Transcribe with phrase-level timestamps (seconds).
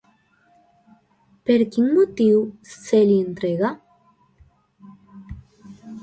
[1.49, 3.71] Per quin motiu se li entrega?